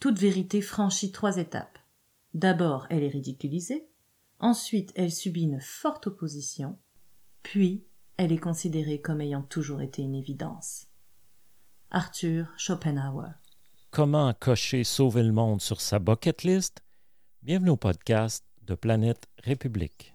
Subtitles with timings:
[0.00, 1.78] toute vérité franchit trois étapes.
[2.34, 3.88] D'abord, elle est ridiculisée,
[4.38, 6.78] ensuite, elle subit une forte opposition,
[7.42, 7.84] puis
[8.16, 10.86] elle est considérée comme ayant toujours été une évidence.
[11.90, 13.30] Arthur Schopenhauer.
[13.90, 16.82] Comment cocher sauver le monde sur sa bucket list?
[17.42, 20.14] Bienvenue au podcast de Planète République.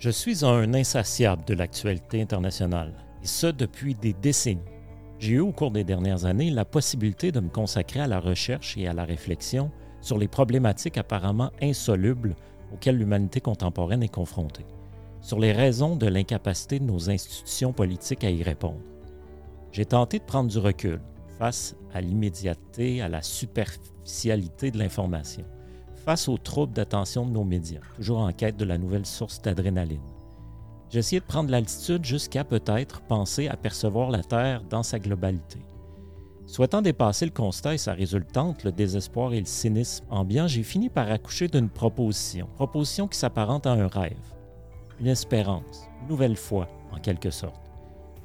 [0.00, 4.62] Je suis un insatiable de l'actualité internationale, et ce depuis des décennies.
[5.18, 8.78] J'ai eu au cours des dernières années la possibilité de me consacrer à la recherche
[8.78, 12.34] et à la réflexion sur les problématiques apparemment insolubles
[12.72, 14.64] auxquelles l'humanité contemporaine est confrontée,
[15.20, 18.80] sur les raisons de l'incapacité de nos institutions politiques à y répondre.
[19.70, 21.02] J'ai tenté de prendre du recul
[21.38, 25.44] face à l'immédiateté, à la superficialité de l'information
[26.00, 30.00] face aux troubles d'attention de nos médias, toujours en quête de la nouvelle source d'adrénaline.
[30.92, 35.60] Essayé de prendre l'altitude jusqu'à peut-être penser à percevoir la Terre dans sa globalité.
[36.46, 40.88] Souhaitant dépasser le constat et sa résultante, le désespoir et le cynisme ambiant, j'ai fini
[40.88, 44.16] par accoucher d'une proposition, proposition qui s'apparente à un rêve,
[44.98, 47.70] une espérance, une nouvelle foi, en quelque sorte.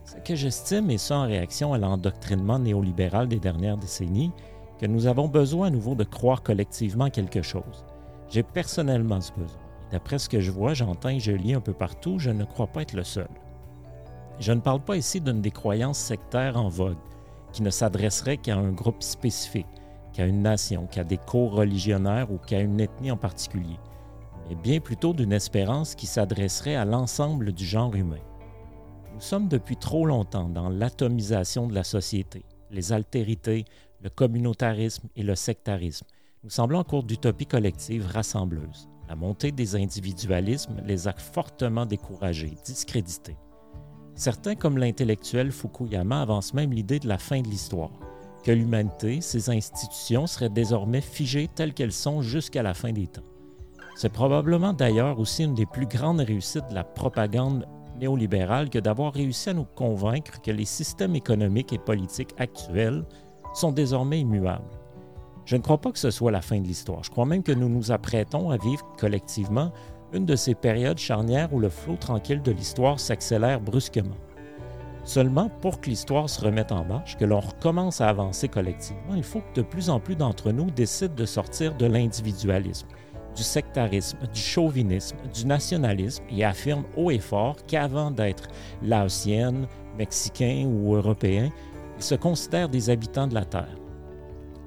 [0.05, 4.31] Ce que j'estime, et ça en réaction à l'endoctrinement néolibéral des dernières décennies,
[4.79, 7.85] que nous avons besoin à nouveau de croire collectivement quelque chose.
[8.29, 9.59] J'ai personnellement ce besoin.
[9.91, 12.67] D'après ce que je vois, j'entends et je lis un peu partout, je ne crois
[12.67, 13.29] pas être le seul.
[14.39, 16.97] Je ne parle pas ici d'une des croyances sectaires en vogue,
[17.53, 19.67] qui ne s'adresserait qu'à un groupe spécifique,
[20.11, 23.79] qu'à une nation, qu'à des cours religionnaires ou qu'à une ethnie en particulier,
[24.49, 28.19] mais bien plutôt d'une espérance qui s'adresserait à l'ensemble du genre humain.
[29.13, 33.63] Nous sommes depuis trop longtemps dans l'atomisation de la société, les altérités,
[34.05, 36.05] le communautarisme et le sectarisme,
[36.43, 38.87] nous semblons en cours d'utopie collective rassembleuse.
[39.09, 43.35] La montée des individualismes les a fortement découragés, discrédités.
[44.13, 47.89] Certains, comme l'intellectuel Fukuyama, avancent même l'idée de la fin de l'histoire,
[48.43, 53.23] que l'humanité, ses institutions seraient désormais figées telles qu'elles sont jusqu'à la fin des temps.
[53.95, 57.65] C'est probablement d'ailleurs aussi une des plus grandes réussites de la propagande
[57.99, 63.03] néolibérale que d'avoir réussi à nous convaincre que les systèmes économiques et politiques actuels
[63.55, 64.63] sont désormais immuables.
[65.45, 67.03] Je ne crois pas que ce soit la fin de l'histoire.
[67.03, 69.71] Je crois même que nous nous apprêtons à vivre collectivement
[70.13, 74.15] une de ces périodes charnières où le flot tranquille de l'histoire s'accélère brusquement.
[75.03, 79.23] Seulement, pour que l'histoire se remette en marche, que l'on recommence à avancer collectivement, il
[79.23, 82.87] faut que de plus en plus d'entre nous décident de sortir de l'individualisme,
[83.35, 88.47] du sectarisme, du chauvinisme, du nationalisme et affirment haut et fort qu'avant d'être
[88.81, 91.51] laotienne, mexicain ou européen,
[91.97, 93.77] ils se considèrent des habitants de la Terre.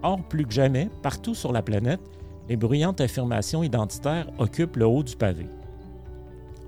[0.02, 2.00] Or, plus que jamais, partout sur la planète,
[2.48, 5.46] les bruyantes affirmations identitaires occupent le haut du pavé.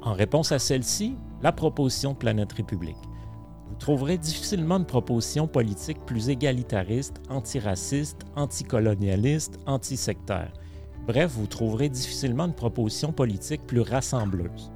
[0.03, 2.97] En réponse à celle-ci, la proposition de Planète République.
[3.69, 10.53] Vous trouverez difficilement une proposition politique plus égalitariste, antiraciste, anticolonialiste, antisectaire.
[11.07, 14.71] Bref, vous trouverez difficilement une proposition politique plus rassembleuse.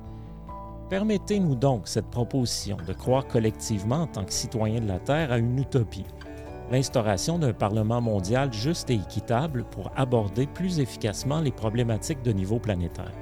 [0.90, 5.38] Permettez-nous donc cette proposition de croire collectivement en tant que citoyens de la Terre à
[5.38, 6.04] une utopie,
[6.70, 12.58] l'instauration d'un Parlement mondial juste et équitable pour aborder plus efficacement les problématiques de niveau
[12.58, 13.12] planétaire.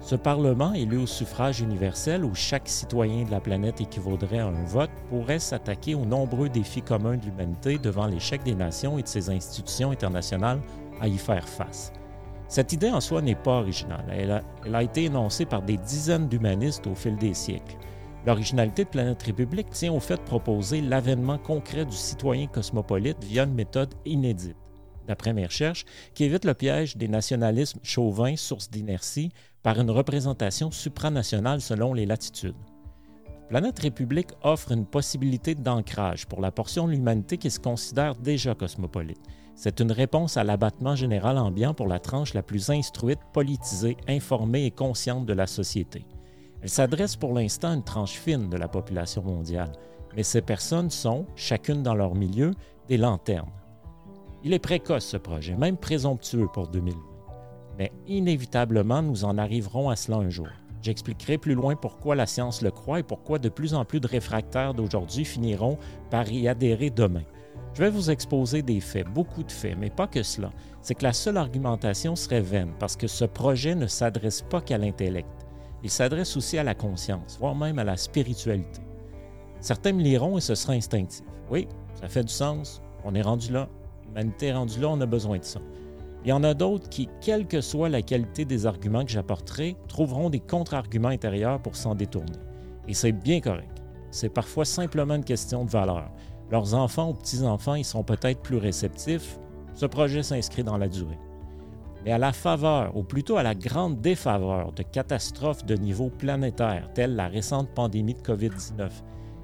[0.00, 4.64] Ce Parlement, élu au suffrage universel où chaque citoyen de la planète équivaudrait à un
[4.64, 9.08] vote, pourrait s'attaquer aux nombreux défis communs de l'humanité devant l'échec des nations et de
[9.08, 10.60] ses institutions internationales
[11.00, 11.92] à y faire face.
[12.50, 14.04] Cette idée en soi n'est pas originale.
[14.64, 17.76] Elle a, été énoncée par des dizaines d'humanistes au fil des siècles.
[18.26, 23.44] L'originalité de Planète République tient au fait de proposer l'avènement concret du citoyen cosmopolite via
[23.44, 24.56] une méthode inédite,
[25.06, 29.30] d'après mes recherches, qui évite le piège des nationalismes chauvins, source d'inertie,
[29.62, 32.56] par une représentation supranationale selon les latitudes.
[33.50, 38.54] Planète République offre une possibilité d'ancrage pour la portion de l'humanité qui se considère déjà
[38.54, 39.20] cosmopolite
[39.60, 44.64] c'est une réponse à l'abattement général ambiant pour la tranche la plus instruite, politisée, informée
[44.64, 46.06] et consciente de la société.
[46.62, 49.72] Elle s'adresse pour l'instant à une tranche fine de la population mondiale,
[50.16, 52.52] mais ces personnes sont, chacune dans leur milieu,
[52.88, 53.52] des lanternes.
[54.44, 56.98] Il est précoce ce projet, même présomptueux pour 2020,
[57.76, 60.48] mais inévitablement nous en arriverons à cela un jour.
[60.82, 64.06] J'expliquerai plus loin pourquoi la science le croit et pourquoi de plus en plus de
[64.06, 65.78] réfractaires d'aujourd'hui finiront
[66.10, 67.22] par y adhérer demain.
[67.74, 70.50] Je vais vous exposer des faits, beaucoup de faits, mais pas que cela.
[70.80, 74.78] C'est que la seule argumentation serait vaine parce que ce projet ne s'adresse pas qu'à
[74.78, 75.28] l'intellect.
[75.82, 78.80] Il s'adresse aussi à la conscience, voire même à la spiritualité.
[79.60, 81.24] Certains me liront et ce sera instinctif.
[81.50, 81.68] Oui,
[82.00, 82.82] ça fait du sens.
[83.04, 83.68] On est rendu là.
[84.06, 85.60] L'humanité est rendue là, on a besoin de ça.
[86.24, 89.76] Il y en a d'autres qui, quelle que soit la qualité des arguments que j'apporterai,
[89.88, 92.36] trouveront des contre-arguments intérieurs pour s'en détourner.
[92.88, 93.82] Et c'est bien correct.
[94.10, 96.10] C'est parfois simplement une question de valeur.
[96.50, 99.38] Leurs enfants ou petits-enfants y sont peut-être plus réceptifs.
[99.74, 101.18] Ce projet s'inscrit dans la durée.
[102.04, 106.90] Mais à la faveur, ou plutôt à la grande défaveur de catastrophes de niveau planétaire,
[106.92, 108.90] telles la récente pandémie de COVID-19,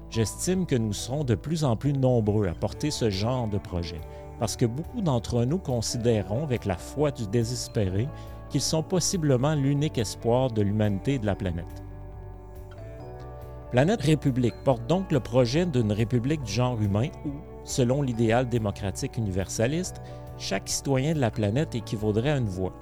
[0.09, 4.01] j'estime que nous serons de plus en plus nombreux à porter ce genre de projet
[4.39, 8.07] parce que beaucoup d'entre nous considéreront avec la foi du désespéré
[8.49, 11.83] qu'ils sont possiblement l'unique espoir de l'humanité et de la planète.
[13.71, 17.31] Planète République porte donc le projet d'une république du genre humain où,
[17.65, 20.01] selon l'idéal démocratique universaliste,
[20.37, 22.73] chaque citoyen de la planète équivaudrait à une voix.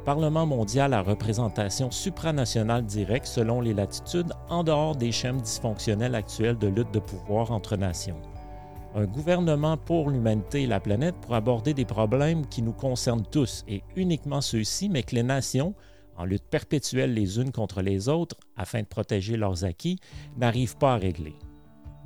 [0.00, 6.14] Un Parlement mondial à représentation supranationale directe selon les latitudes en dehors des schèmes dysfonctionnels
[6.14, 8.20] actuels de lutte de pouvoir entre nations
[8.96, 13.62] un gouvernement pour l'humanité et la planète pour aborder des problèmes qui nous concernent tous
[13.68, 15.74] et uniquement ceux-ci, mais que les nations,
[16.16, 19.98] en lutte perpétuelle les unes contre les autres afin de protéger leurs acquis,
[20.38, 21.34] n'arrivent pas à régler.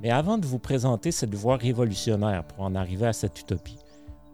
[0.03, 3.79] Mais avant de vous présenter cette voie révolutionnaire pour en arriver à cette utopie,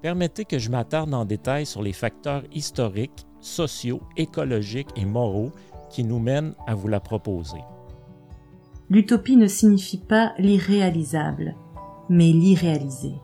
[0.00, 5.52] permettez que je m'attarde en détail sur les facteurs historiques, sociaux, écologiques et moraux
[5.91, 7.61] qui nous mènent à vous la proposer.
[8.88, 11.55] L'utopie ne signifie pas l'irréalisable,
[12.08, 13.14] mais l'irréalisé.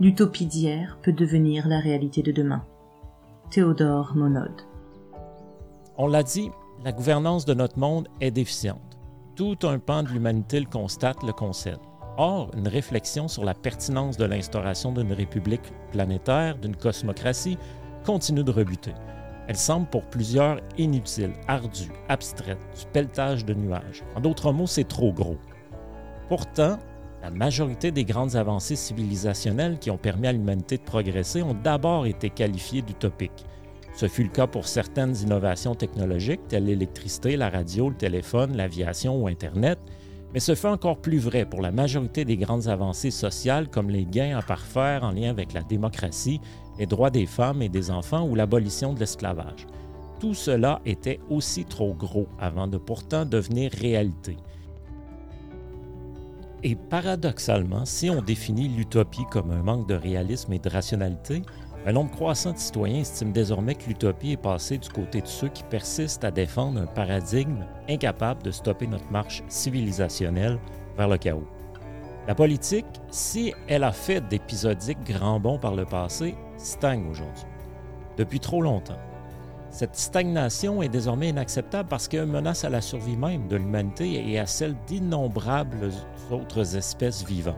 [0.00, 2.64] L'utopie d'hier peut devenir la réalité de demain.
[3.50, 4.52] Théodore Monod.
[5.96, 6.50] On l'a dit,
[6.84, 8.98] la gouvernance de notre monde est déficiente.
[9.34, 11.78] Tout un pan de l'humanité le constate, le concède.
[12.16, 17.58] Or, une réflexion sur la pertinence de l'instauration d'une république planétaire, d'une cosmocratie,
[18.04, 18.94] continue de rebuter.
[19.46, 24.04] Elle semble pour plusieurs inutile, ardue, abstraite, du pelletage de nuages.
[24.14, 25.38] En d'autres mots, c'est trop gros.
[26.28, 26.78] Pourtant,
[27.22, 32.06] la majorité des grandes avancées civilisationnelles qui ont permis à l'humanité de progresser ont d'abord
[32.06, 33.44] été qualifiées d'utopiques.
[33.94, 39.20] Ce fut le cas pour certaines innovations technologiques telles l'électricité, la radio, le téléphone, l'aviation
[39.20, 39.78] ou Internet,
[40.32, 44.04] mais ce fut encore plus vrai pour la majorité des grandes avancées sociales comme les
[44.04, 46.40] gains à parfaire en lien avec la démocratie,
[46.78, 49.66] les droits des femmes et des enfants ou l'abolition de l'esclavage.
[50.20, 54.36] Tout cela était aussi trop gros avant de pourtant devenir réalité.
[56.64, 61.42] Et paradoxalement, si on définit l'utopie comme un manque de réalisme et de rationalité,
[61.86, 65.48] un nombre croissant de citoyens estiment désormais que l'utopie est passée du côté de ceux
[65.48, 70.58] qui persistent à défendre un paradigme incapable de stopper notre marche civilisationnelle
[70.96, 71.46] vers le chaos.
[72.26, 77.46] La politique, si elle a fait d'épisodiques grands bons par le passé, stagne aujourd'hui.
[78.16, 78.98] Depuis trop longtemps.
[79.70, 84.38] Cette stagnation est désormais inacceptable parce qu'elle menace à la survie même de l'humanité et
[84.38, 85.90] à celle d'innombrables
[86.30, 87.56] autres espèces vivantes.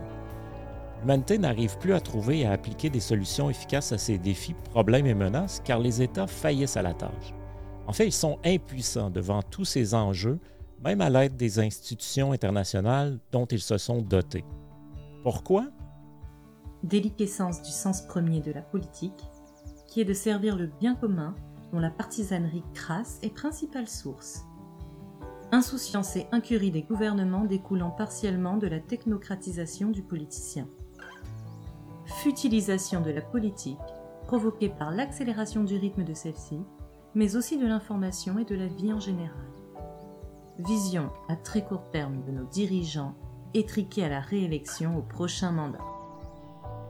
[1.01, 5.07] L'humanité n'arrive plus à trouver et à appliquer des solutions efficaces à ces défis, problèmes
[5.07, 7.35] et menaces car les États faillissent à la tâche.
[7.87, 10.39] En fait, ils sont impuissants devant tous ces enjeux,
[10.85, 14.45] même à l'aide des institutions internationales dont ils se sont dotés.
[15.23, 15.69] Pourquoi?
[16.83, 19.25] Déliquescence du sens premier de la politique,
[19.87, 21.35] qui est de servir le bien commun
[21.73, 24.45] dont la partisanerie crasse est principale source.
[25.53, 30.69] Insouciance et incurie des gouvernements découlant partiellement de la technocratisation du politicien.
[32.05, 33.79] Futilisation de la politique
[34.27, 36.61] provoquée par l'accélération du rythme de celle-ci,
[37.15, 39.45] mais aussi de l'information et de la vie en général.
[40.59, 43.15] Vision à très court terme de nos dirigeants
[43.55, 45.85] étriqués à la réélection au prochain mandat.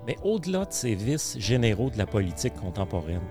[0.06, 3.22] Mais au-delà de ces vices généraux de la politique contemporaine,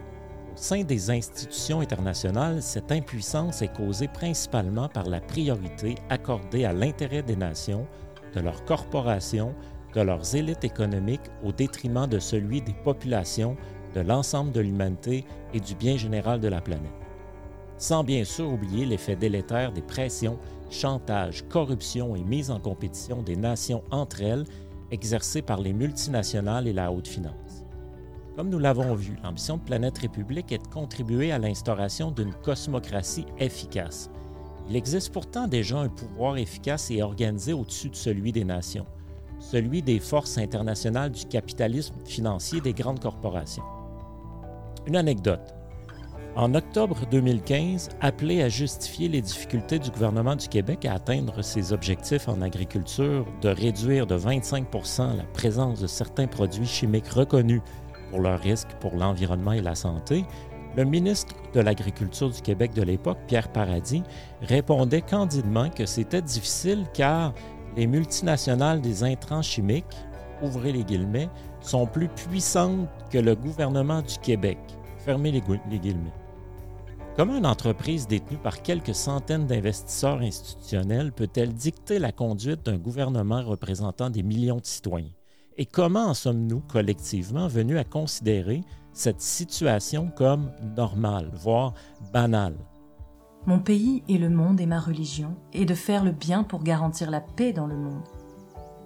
[0.60, 7.24] sein des institutions internationales, cette impuissance est causée principalement par la priorité accordée à l'intérêt
[7.24, 7.88] des nations,
[8.36, 9.56] de leurs corporations,
[9.96, 13.56] de leurs élites économiques au détriment de celui des populations,
[13.96, 16.92] de l'ensemble de l'humanité et du bien général de la planète.
[17.78, 20.38] Sans bien sûr oublier l'effet délétère des pressions,
[20.70, 24.44] chantages, corruption et mise en compétition des nations entre elles
[24.92, 27.39] exercées par les multinationales et la haute finance.
[28.36, 33.26] Comme nous l'avons vu, l'ambition de Planète République est de contribuer à l'instauration d'une cosmocratie
[33.38, 34.10] efficace.
[34.70, 38.86] Il existe pourtant déjà un pouvoir efficace et organisé au-dessus de celui des nations,
[39.40, 43.64] celui des forces internationales du capitalisme financier des grandes corporations.
[44.86, 45.56] Une anecdote.
[46.36, 51.74] En octobre 2015, appelé à justifier les difficultés du gouvernement du Québec à atteindre ses
[51.74, 54.68] objectifs en agriculture de réduire de 25
[55.18, 57.62] la présence de certains produits chimiques reconnus
[58.10, 60.26] pour leurs risques pour l'environnement et la santé,
[60.76, 64.04] le ministre de l'Agriculture du Québec de l'époque, Pierre Paradis,
[64.42, 67.34] répondait candidement que c'était difficile car
[67.76, 69.86] les multinationales des intrants chimiques,
[70.42, 71.30] ouvrez les guillemets,
[71.62, 74.58] sont plus puissantes que le gouvernement du Québec.
[75.00, 75.42] Fermez les,
[75.80, 76.14] guillemets.
[77.16, 83.42] Comment une entreprise détenue par quelques centaines d'investisseurs institutionnels peut-elle dicter la conduite d'un gouvernement
[83.42, 85.12] représentant des millions de citoyens?
[85.62, 88.64] Et comment en sommes-nous collectivement venus à considérer
[88.94, 91.74] cette situation comme normale, voire
[92.14, 92.56] banale?
[93.46, 97.12] Mon pays et le monde et ma religion, et de faire le bien pour garantir
[97.12, 98.08] la paix dans le monde.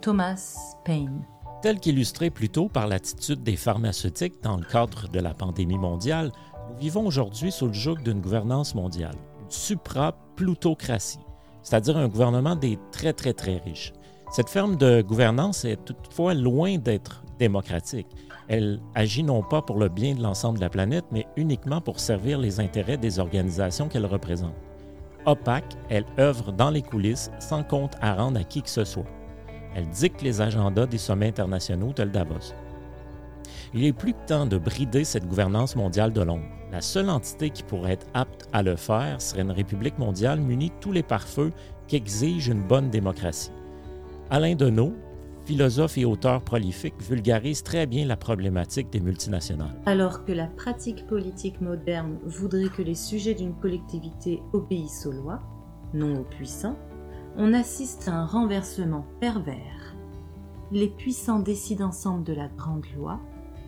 [0.02, 1.24] Thomas Paine.
[1.62, 6.32] Tel qu'illustré plus tôt par l'attitude des pharmaceutiques dans le cadre de la pandémie mondiale,
[6.72, 11.20] nous vivons aujourd'hui sous le joug d'une gouvernance mondiale, une supra-plutocratie,
[11.62, 13.94] c'est-à-dire un gouvernement des très très très riches.
[14.34, 18.08] Cette forme de gouvernance est toutefois loin d'être démocratique.
[18.48, 22.00] Elle agit non pas pour le bien de l'ensemble de la planète, mais uniquement pour
[22.00, 24.56] servir les intérêts des organisations qu'elle représente.
[25.28, 29.06] Opaque, elle œuvre dans les coulisses sans compte à rendre à qui que ce soit.
[29.76, 32.56] Elle dicte les agendas des sommets internationaux tels Davos.
[33.76, 36.50] Il est plus que temps de brider cette gouvernance mondiale de l'ombre.
[36.72, 40.70] La seule entité qui pourrait être apte à le faire serait une république mondiale munie
[40.70, 41.52] de tous les pare-feux
[41.88, 43.52] qu'exige une bonne démocratie.
[44.36, 44.94] Alain Deneau,
[45.46, 49.80] philosophe et auteur prolifique, vulgarise très bien la problématique des multinationales.
[49.86, 55.40] Alors que la pratique politique moderne voudrait que les sujets d'une collectivité obéissent aux lois,
[55.94, 56.80] non aux puissants,
[57.38, 59.94] on assiste à un renversement pervers.
[60.72, 63.20] Les puissants décident ensemble de la grande loi,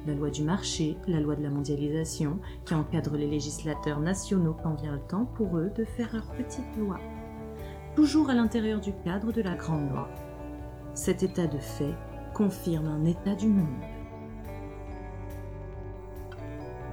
[0.07, 4.81] la loi du marché, la loi de la mondialisation, qui encadre les législateurs nationaux quand
[4.81, 6.99] vient le temps pour eux de faire leur petite loi,
[7.95, 10.09] toujours à l'intérieur du cadre de la grande loi.
[10.95, 11.93] Cet état de fait
[12.33, 13.67] confirme un état du monde.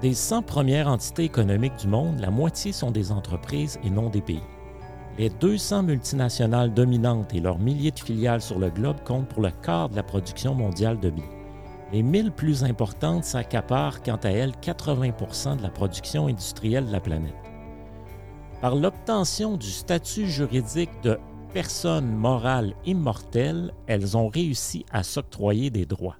[0.01, 4.21] Des 100 premières entités économiques du monde, la moitié sont des entreprises et non des
[4.21, 4.43] pays.
[5.19, 9.53] Les 200 multinationales dominantes et leurs milliers de filiales sur le globe comptent pour le
[9.63, 11.23] quart de la production mondiale de billes.
[11.93, 17.01] Les 1000 plus importantes s'accaparent quant à elles 80% de la production industrielle de la
[17.01, 17.37] planète.
[18.61, 21.21] Par l'obtention du statut juridique de
[21.53, 26.17] personnes morales immortelles, elles ont réussi à s'octroyer des droits.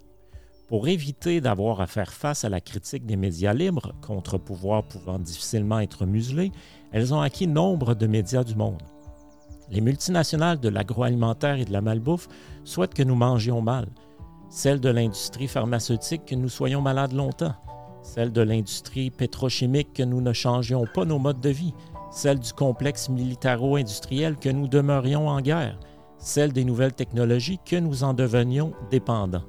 [0.69, 5.81] Pour éviter d'avoir à faire face à la critique des médias libres, contre-pouvoirs pouvant difficilement
[5.81, 6.53] être muselés,
[6.93, 8.83] elles ont acquis nombre de médias du monde.
[9.71, 12.29] Les multinationales de l'agroalimentaire et de la malbouffe
[12.65, 13.89] souhaitent que nous mangions mal,
[14.51, 17.55] celles de l'industrie pharmaceutique que nous soyons malades longtemps,
[18.03, 21.75] celles de l'industrie pétrochimique que nous ne changions pas nos modes de vie,
[22.13, 25.81] celle du complexe militaro-industriel que nous demeurions en guerre,
[26.19, 29.45] celle des nouvelles technologies que nous en devenions dépendants.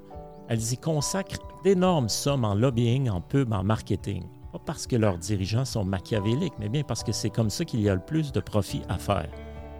[0.48, 4.24] Elles y consacrent d'énormes sommes en lobbying, en pub, en marketing.
[4.54, 7.82] Pas parce que leurs dirigeants sont machiavéliques, mais bien parce que c'est comme ça qu'il
[7.82, 9.30] y a le plus de profit à faire.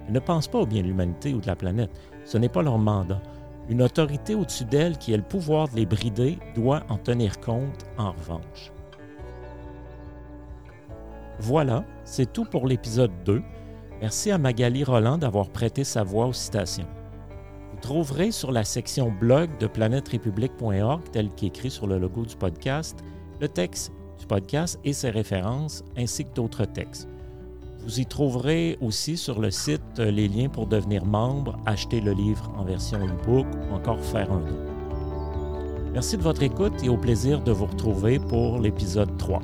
[0.06, 1.92] Elles ne pensent pas au bien de l'humanité ou de la planète.
[2.26, 3.22] Ce n'est pas leur mandat.
[3.70, 7.86] Une autorité au-dessus d'elles qui a le pouvoir de les brider doit en tenir compte
[7.98, 8.74] en revanche.
[11.40, 13.42] Voilà, c'est tout pour l'épisode 2.
[14.02, 16.88] Merci à Magali Roland d'avoir prêté sa voix aux citations.
[17.72, 23.00] Vous trouverez sur la section blog de planèterépublique.org, tel qu'écrit sur le logo du podcast,
[23.42, 27.08] le texte du podcast et ses références, ainsi que d'autres textes.
[27.84, 32.50] Vous y trouverez aussi sur le site les liens pour devenir membre, acheter le livre
[32.58, 34.74] en version e-book ou encore faire un don.
[35.94, 39.42] Merci de votre écoute et au plaisir de vous retrouver pour l'épisode 3.